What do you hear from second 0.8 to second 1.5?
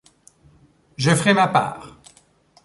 Je ferai ma